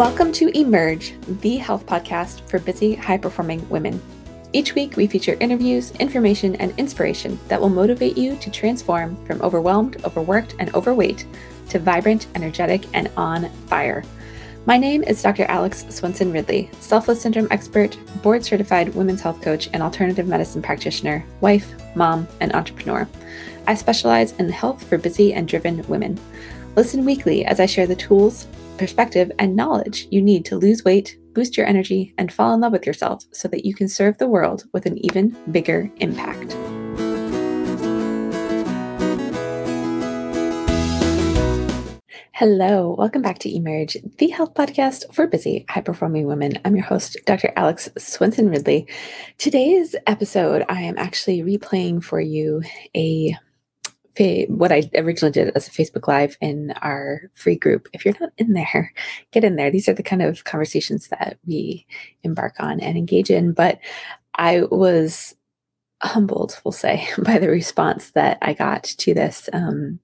[0.00, 4.00] Welcome to Emerge, the health podcast for busy, high performing women.
[4.54, 9.42] Each week, we feature interviews, information, and inspiration that will motivate you to transform from
[9.42, 11.26] overwhelmed, overworked, and overweight
[11.68, 14.02] to vibrant, energetic, and on fire.
[14.64, 15.44] My name is Dr.
[15.44, 21.22] Alex Swenson Ridley, selfless syndrome expert, board certified women's health coach, and alternative medicine practitioner,
[21.42, 23.06] wife, mom, and entrepreneur.
[23.66, 26.18] I specialize in health for busy and driven women.
[26.74, 28.46] Listen weekly as I share the tools,
[28.80, 32.72] perspective, and knowledge you need to lose weight, boost your energy, and fall in love
[32.72, 36.56] with yourself so that you can serve the world with an even bigger impact.
[42.32, 46.58] Hello, welcome back to Emerge, the health podcast for busy, high performing women.
[46.64, 47.52] I'm your host, Dr.
[47.56, 48.88] Alex Swenson Ridley.
[49.36, 52.62] Today's episode, I am actually replaying for you
[52.96, 53.36] a
[54.48, 57.88] what I originally did as a Facebook Live in our free group.
[57.92, 58.92] If you're not in there,
[59.32, 59.70] get in there.
[59.70, 61.86] These are the kind of conversations that we
[62.22, 63.52] embark on and engage in.
[63.52, 63.78] But
[64.34, 65.34] I was
[66.02, 70.00] humbled, we'll say, by the response that I got to this um,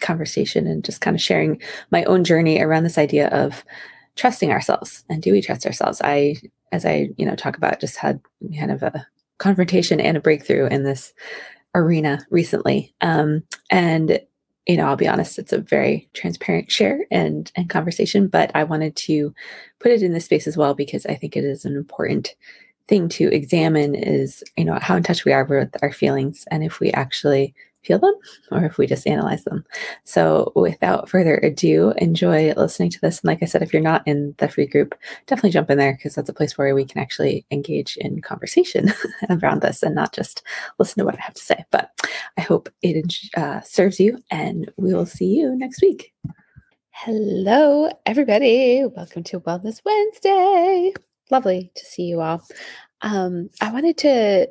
[0.00, 3.64] conversation and just kind of sharing my own journey around this idea of
[4.14, 6.34] trusting ourselves and do we trust ourselves i
[6.72, 8.20] as i you know talk about just had
[8.58, 9.06] kind of a
[9.38, 11.12] confrontation and a breakthrough in this
[11.76, 12.94] arena recently.
[13.00, 14.20] Um, and
[14.66, 18.64] you know, I'll be honest, it's a very transparent share and and conversation, but I
[18.64, 19.32] wanted to
[19.78, 22.34] put it in this space as well because I think it is an important
[22.88, 26.64] thing to examine is, you know, how in touch we are with our feelings and
[26.64, 27.54] if we actually
[27.86, 28.14] feel them
[28.50, 29.64] or if we just analyze them.
[30.04, 33.20] So, without further ado, enjoy listening to this.
[33.20, 34.94] And like I said, if you're not in the free group,
[35.26, 38.92] definitely jump in there because that's a place where we can actually engage in conversation
[39.30, 40.42] around this and not just
[40.78, 41.64] listen to what I have to say.
[41.70, 41.90] But
[42.36, 46.12] I hope it uh, serves you, and we will see you next week.
[46.90, 48.84] Hello, everybody.
[48.84, 50.94] Welcome to Wellness Wednesday.
[51.30, 52.42] Lovely to see you all.
[53.02, 54.48] Um, I wanted to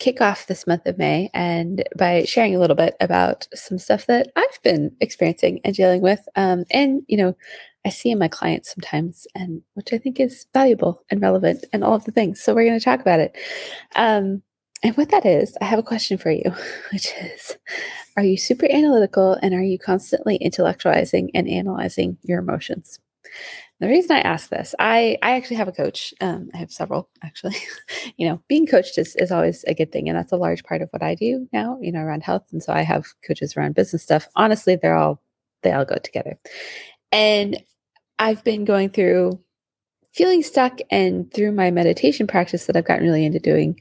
[0.00, 4.06] kick off this month of May and by sharing a little bit about some stuff
[4.06, 6.26] that I've been experiencing and dealing with.
[6.34, 7.36] Um, and, you know,
[7.84, 11.84] I see in my clients sometimes, and which I think is valuable and relevant and
[11.84, 12.40] all of the things.
[12.40, 13.36] So we're going to talk about it.
[13.94, 14.42] Um,
[14.82, 16.50] and what that is, I have a question for you,
[16.92, 17.56] which is
[18.16, 22.98] Are you super analytical and are you constantly intellectualizing and analyzing your emotions?
[23.80, 26.12] The reason I ask this, I I actually have a coach.
[26.20, 27.56] Um, I have several actually.
[28.18, 30.82] you know, being coached is is always a good thing, and that's a large part
[30.82, 31.78] of what I do now.
[31.80, 34.28] You know, around health, and so I have coaches around business stuff.
[34.36, 35.22] Honestly, they're all
[35.62, 36.38] they all go together.
[37.10, 37.62] And
[38.18, 39.40] I've been going through
[40.12, 43.80] feeling stuck, and through my meditation practice that I've gotten really into doing,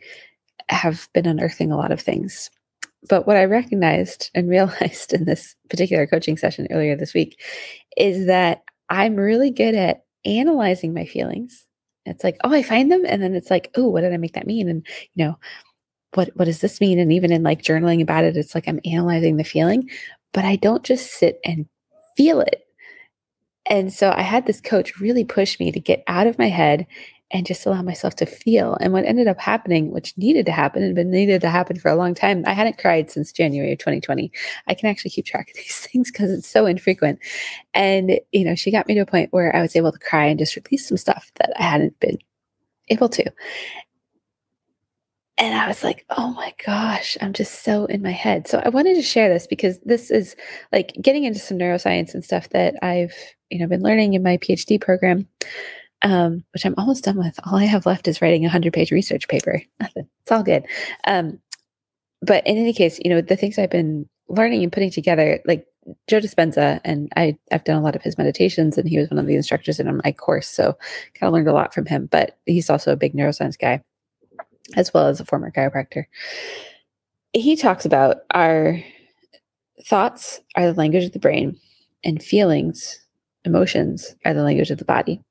[0.69, 2.49] have been unearthing a lot of things.
[3.09, 7.41] But what I recognized and realized in this particular coaching session earlier this week
[7.97, 11.65] is that I'm really good at analyzing my feelings.
[12.05, 13.05] It's like, oh, I find them.
[13.05, 14.67] And then it's like, oh, what did I make that mean?
[14.67, 15.39] And, you know,
[16.15, 16.97] what, what does this mean?
[16.97, 19.89] And even in like journaling about it, it's like I'm analyzing the feeling,
[20.33, 21.67] but I don't just sit and
[22.17, 22.63] feel it.
[23.67, 26.87] And so I had this coach really push me to get out of my head
[27.31, 28.75] and just allow myself to feel.
[28.81, 31.89] And what ended up happening, which needed to happen and been needed to happen for
[31.91, 34.31] a long time, I hadn't cried since January of 2020.
[34.67, 37.19] I can actually keep track of these things because it's so infrequent.
[37.73, 40.25] And, you know, she got me to a point where I was able to cry
[40.25, 42.17] and just release some stuff that I hadn't been
[42.89, 43.31] able to.
[45.37, 48.45] And I was like, oh my gosh, I'm just so in my head.
[48.47, 50.35] So I wanted to share this because this is
[50.73, 53.13] like getting into some neuroscience and stuff that I've,
[53.49, 55.29] you know, been learning in my PhD program
[56.01, 57.39] um, which I'm almost done with.
[57.45, 59.61] All I have left is writing a hundred page research paper.
[59.79, 60.07] Nothing.
[60.21, 60.67] It's all good.
[61.07, 61.39] Um,
[62.21, 65.65] but in any case, you know, the things I've been learning and putting together, like
[66.07, 69.17] Joe Dispenza, and I, I've done a lot of his meditations, and he was one
[69.17, 70.77] of the instructors in my course, so
[71.15, 72.07] kind of learned a lot from him.
[72.11, 73.81] But he's also a big neuroscience guy,
[74.75, 76.05] as well as a former chiropractor.
[77.33, 78.79] He talks about our
[79.85, 81.59] thoughts are the language of the brain,
[82.03, 83.03] and feelings,
[83.45, 85.21] emotions are the language of the body.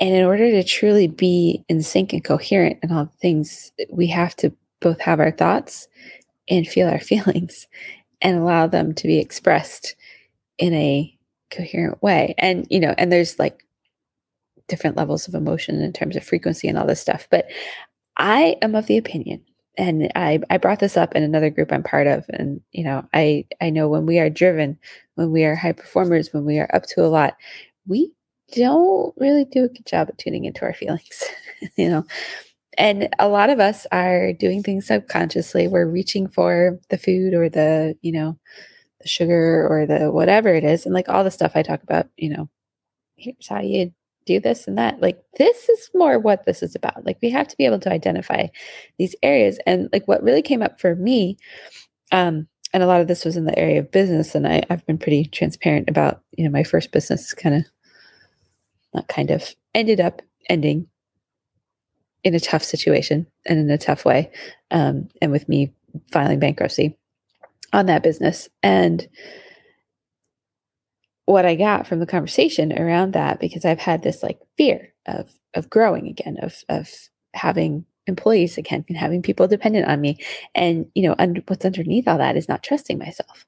[0.00, 4.34] And in order to truly be in sync and coherent and all things, we have
[4.36, 5.88] to both have our thoughts
[6.48, 7.68] and feel our feelings
[8.22, 9.94] and allow them to be expressed
[10.58, 11.16] in a
[11.50, 12.34] coherent way.
[12.38, 13.64] And, you know, and there's like
[14.68, 17.26] different levels of emotion in terms of frequency and all this stuff.
[17.30, 17.46] But
[18.16, 19.42] I am of the opinion,
[19.76, 22.24] and I, I brought this up in another group I'm part of.
[22.28, 24.78] And, you know, I, I know when we are driven,
[25.14, 27.36] when we are high performers, when we are up to a lot,
[27.86, 28.12] we
[28.52, 31.24] don't really do a good job at tuning into our feelings,
[31.76, 32.04] you know.
[32.78, 35.68] And a lot of us are doing things subconsciously.
[35.68, 38.38] We're reaching for the food or the, you know,
[39.00, 40.86] the sugar or the whatever it is.
[40.86, 42.48] And like all the stuff I talk about, you know,
[43.16, 43.92] here's how you
[44.26, 45.00] do this and that.
[45.00, 47.04] Like, this is more what this is about.
[47.04, 48.46] Like, we have to be able to identify
[48.98, 49.58] these areas.
[49.66, 51.36] And like, what really came up for me,
[52.12, 54.86] um, and a lot of this was in the area of business, and I, I've
[54.86, 57.64] been pretty transparent about, you know, my first business kind of,
[58.94, 60.86] not kind of, ended up ending
[62.22, 64.30] in a tough situation and in a tough way,
[64.70, 65.72] um, and with me
[66.12, 66.96] filing bankruptcy
[67.72, 68.48] on that business.
[68.62, 69.08] And
[71.24, 75.30] what I got from the conversation around that, because I've had this like fear of
[75.54, 76.88] of growing again, of of
[77.34, 80.18] having employees again and having people dependent on me.
[80.54, 83.46] And you know, and what's underneath all that is not trusting myself.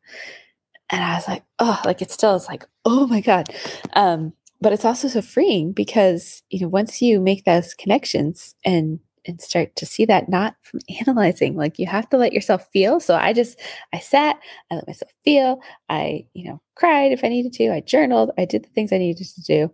[0.90, 3.48] And I was like, oh, like it still is like, oh my God.
[3.94, 9.00] Um, but it's also so freeing because, you know, once you make those connections and
[9.24, 13.00] and start to see that not from analyzing like you have to let yourself feel.
[13.00, 13.60] So i just
[13.92, 14.36] i sat
[14.70, 18.44] i let myself feel i you know cried if i needed to i journaled i
[18.44, 19.72] did the things i needed to do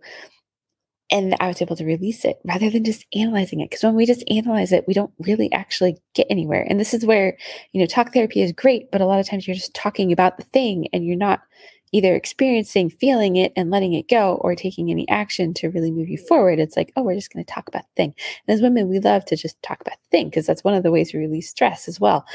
[1.11, 3.69] and i was able to release it rather than just analyzing it.
[3.69, 6.65] Because when we just analyze it we don't really actually get anywhere.
[6.69, 7.37] And this is where
[7.71, 10.37] you know talk therapy is great but a lot of times you're just talking about
[10.37, 11.41] the thing and you're not
[11.91, 16.09] either experiencing, feeling it and letting it go, or taking any action to really move
[16.09, 16.59] you forward.
[16.59, 18.15] It's like, oh, we're just going to talk about the thing.
[18.47, 20.83] And as women, we love to just talk about the thing because that's one of
[20.83, 22.25] the ways we release stress as well.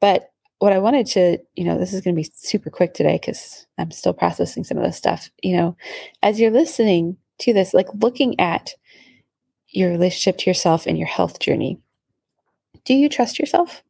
[0.00, 3.18] But what I wanted to, you know, this is going to be super quick today
[3.20, 5.30] because I'm still processing some of this stuff.
[5.42, 5.76] You know,
[6.22, 8.74] as you're listening to this, like looking at
[9.68, 11.80] your relationship to yourself and your health journey,
[12.84, 13.82] do you trust yourself?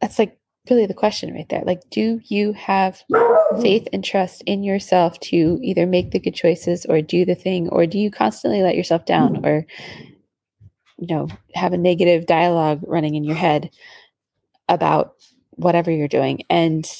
[0.00, 0.38] That's like
[0.70, 1.62] really the question right there.
[1.64, 3.02] Like, do you have
[3.60, 7.68] faith and trust in yourself to either make the good choices or do the thing,
[7.68, 9.46] or do you constantly let yourself down mm.
[9.46, 9.66] or,
[10.98, 13.70] you know, have a negative dialogue running in your head
[14.68, 15.14] about
[15.50, 16.42] whatever you're doing?
[16.48, 16.90] And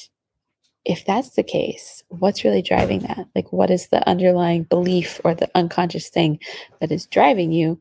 [0.85, 3.25] if that's the case, what's really driving that?
[3.33, 6.39] Like, what is the underlying belief or the unconscious thing
[6.79, 7.79] that is driving you?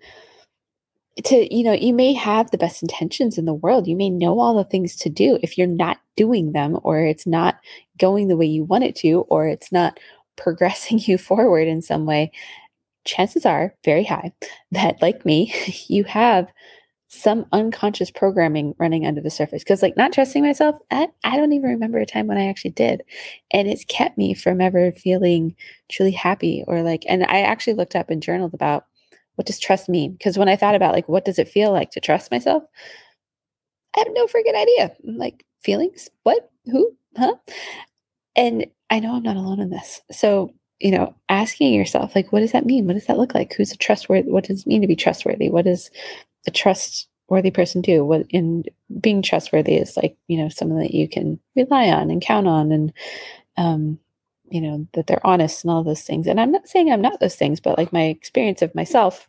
[1.22, 3.86] To you know you may have the best intentions in the world.
[3.86, 7.26] You may know all the things to do if you're not doing them or it's
[7.26, 7.58] not
[7.98, 9.98] going the way you want it to or it's not
[10.36, 12.32] progressing you forward in some way.
[13.04, 14.32] Chances are very high
[14.72, 15.54] that like me
[15.88, 16.48] you have
[17.06, 19.62] some unconscious programming running under the surface.
[19.62, 22.72] Because like not trusting myself I, I don't even remember a time when i actually
[22.72, 23.02] did.
[23.52, 25.54] And it's kept me from ever feeling
[25.88, 28.86] truly happy or like and i actually looked up and journaled about
[29.36, 30.12] what does trust mean?
[30.12, 32.62] Because when I thought about like what does it feel like to trust myself,
[33.96, 34.92] I have no freaking idea.
[35.04, 37.34] like feelings, what, who, huh?
[38.36, 40.00] And I know I'm not alone in this.
[40.10, 42.86] So you know, asking yourself like, what does that mean?
[42.86, 43.54] What does that look like?
[43.54, 44.30] Who's a trustworthy?
[44.30, 45.48] What does it mean to be trustworthy?
[45.48, 45.90] What does
[46.46, 48.04] a trustworthy person do?
[48.04, 48.64] What in
[49.00, 52.72] being trustworthy is like, you know, someone that you can rely on and count on,
[52.72, 52.92] and
[53.56, 53.98] um,
[54.54, 56.28] you know, that they're honest and all those things.
[56.28, 59.28] And I'm not saying I'm not those things, but like my experience of myself.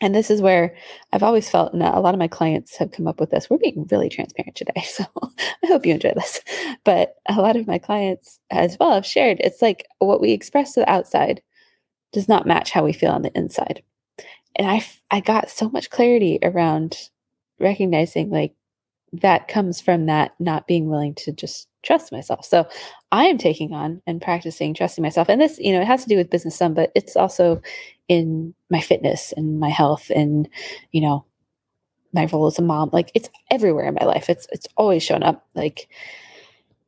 [0.00, 0.74] And this is where
[1.12, 3.48] I've always felt, and a lot of my clients have come up with this.
[3.48, 4.72] We're being really transparent today.
[4.84, 5.04] So
[5.62, 6.40] I hope you enjoy this.
[6.84, 10.72] But a lot of my clients as well have shared it's like what we express
[10.72, 11.42] to the outside
[12.12, 13.84] does not match how we feel on the inside.
[14.56, 16.96] And I, I got so much clarity around
[17.60, 18.54] recognizing like
[19.12, 22.44] that comes from that not being willing to just trust myself.
[22.44, 22.68] So
[23.10, 25.28] I am taking on and practicing trusting myself.
[25.28, 27.60] And this, you know, it has to do with business some, but it's also
[28.08, 30.48] in my fitness and my health and,
[30.92, 31.24] you know,
[32.12, 32.90] my role as a mom.
[32.92, 34.28] Like it's everywhere in my life.
[34.28, 35.88] It's it's always shown up like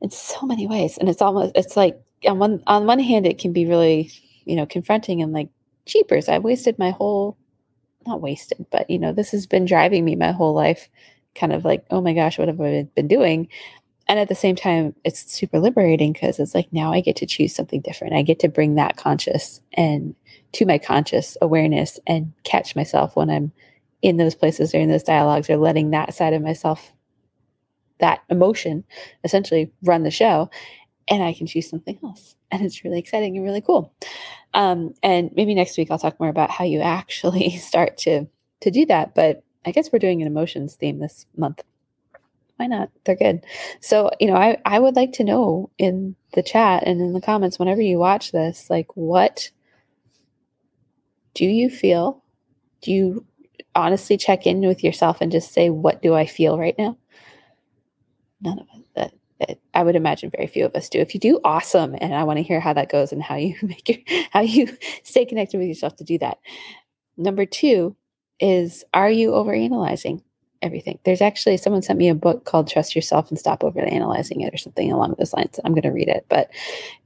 [0.00, 0.98] in so many ways.
[0.98, 4.10] And it's almost it's like on one on one hand it can be really,
[4.44, 5.48] you know, confronting and like
[5.86, 6.28] cheapers.
[6.28, 7.36] I've wasted my whole
[8.06, 10.88] not wasted, but you know, this has been driving me my whole life
[11.34, 13.48] kind of like, oh my gosh, what have I been doing?
[14.08, 17.26] And at the same time, it's super liberating because it's like now I get to
[17.26, 18.14] choose something different.
[18.14, 20.14] I get to bring that conscious and
[20.52, 23.52] to my conscious awareness and catch myself when I'm
[24.02, 26.92] in those places or in those dialogues or letting that side of myself,
[28.00, 28.84] that emotion
[29.24, 30.50] essentially run the show.
[31.08, 32.34] And I can choose something else.
[32.50, 33.94] And it's really exciting and really cool.
[34.54, 38.26] Um, and maybe next week I'll talk more about how you actually start to
[38.60, 39.14] to do that.
[39.14, 41.62] But I guess we're doing an emotions theme this month.
[42.56, 42.90] Why not?
[43.04, 43.44] They're good.
[43.80, 47.20] So, you know, I, I would like to know in the chat and in the
[47.20, 49.50] comments whenever you watch this, like what
[51.34, 52.22] do you feel?
[52.82, 53.26] Do you
[53.74, 56.98] honestly check in with yourself and just say, what do I feel right now?
[58.40, 58.82] None of us.
[58.94, 60.98] That, that I would imagine very few of us do.
[60.98, 61.96] If you do, awesome.
[62.00, 63.98] And I want to hear how that goes and how you make your,
[64.30, 66.38] how you stay connected with yourself to do that.
[67.16, 67.96] Number two,
[68.42, 70.22] is are you overanalyzing?
[70.62, 70.98] everything.
[71.04, 74.54] There's actually someone sent me a book called Trust Yourself and Stop Overly Analyzing It
[74.54, 75.58] or something along those lines.
[75.64, 76.24] I'm going to read it.
[76.28, 76.50] But,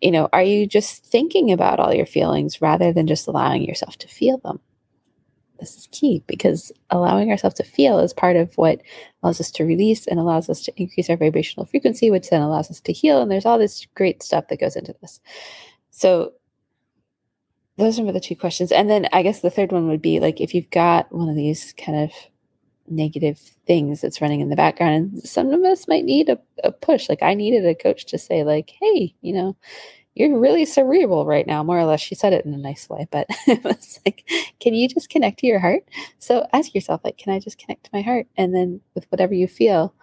[0.00, 3.96] you know, are you just thinking about all your feelings rather than just allowing yourself
[3.98, 4.60] to feel them?
[5.58, 8.82] This is key because allowing ourselves to feel is part of what
[9.22, 12.70] allows us to release and allows us to increase our vibrational frequency, which then allows
[12.70, 13.22] us to heal.
[13.22, 15.18] And there's all this great stuff that goes into this.
[15.90, 16.32] So,
[17.78, 18.72] those are the two questions.
[18.72, 21.36] And then I guess the third one would be like if you've got one of
[21.36, 22.12] these kind of
[22.88, 24.94] negative things that's running in the background.
[24.94, 27.08] And some of us might need a, a push.
[27.08, 29.56] Like I needed a coach to say, like, hey, you know,
[30.14, 32.00] you're really cerebral right now, more or less.
[32.00, 34.24] She said it in a nice way, but it was like,
[34.60, 35.84] can you just connect to your heart?
[36.18, 38.26] So ask yourself, like, can I just connect to my heart?
[38.36, 39.94] And then with whatever you feel,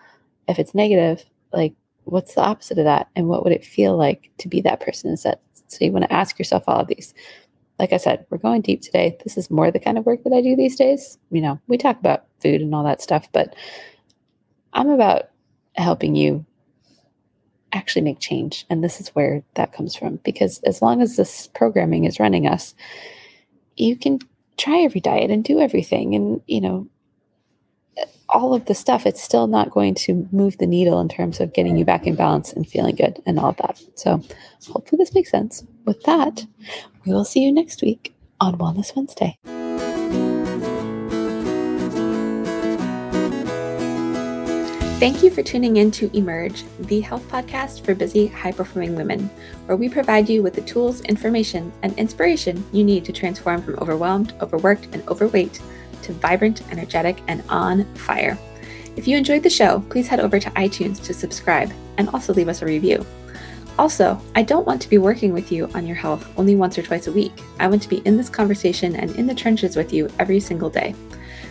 [0.48, 3.08] if it's negative, like, what's the opposite of that?
[3.16, 5.40] And what would it feel like to be that person instead?
[5.68, 7.16] So you want to ask yourself all of these
[7.84, 9.18] like I said, we're going deep today.
[9.26, 11.18] This is more the kind of work that I do these days.
[11.32, 13.58] You know, we talk about food and all that stuff, but
[14.72, 15.24] I'm about
[15.76, 16.46] helping you
[17.74, 18.66] actually make change.
[18.70, 20.16] And this is where that comes from.
[20.24, 22.74] Because as long as this programming is running us,
[23.76, 24.20] you can
[24.56, 26.16] try every diet and do everything.
[26.16, 26.88] And, you know,
[28.30, 31.54] all of the stuff, it's still not going to move the needle in terms of
[31.54, 33.82] getting you back in balance and feeling good and all of that.
[33.96, 34.22] So
[34.68, 35.64] hopefully this makes sense.
[35.86, 36.46] With that,
[37.06, 39.38] we will see you next week on Wellness Wednesday.
[45.00, 49.30] Thank you for tuning in to Emerge, the health podcast for busy, high performing women,
[49.66, 53.78] where we provide you with the tools, information, and inspiration you need to transform from
[53.80, 55.60] overwhelmed, overworked, and overweight
[56.04, 58.38] to vibrant, energetic, and on fire.
[58.96, 62.48] If you enjoyed the show, please head over to iTunes to subscribe and also leave
[62.48, 63.06] us a review.
[63.80, 66.84] Also, I don't want to be working with you on your health only once or
[66.84, 67.34] twice a week.
[67.60, 70.70] I want to be in this conversation and in the trenches with you every single
[70.70, 70.94] day.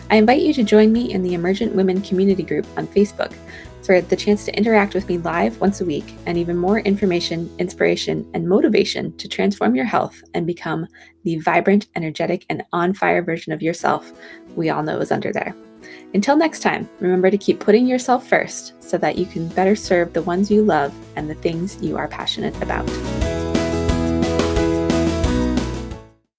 [0.09, 3.33] I invite you to join me in the Emergent Women Community Group on Facebook
[3.83, 7.53] for the chance to interact with me live once a week and even more information,
[7.59, 10.87] inspiration, and motivation to transform your health and become
[11.23, 14.11] the vibrant, energetic, and on fire version of yourself
[14.55, 15.55] we all know is under there.
[16.13, 20.13] Until next time, remember to keep putting yourself first so that you can better serve
[20.13, 22.87] the ones you love and the things you are passionate about.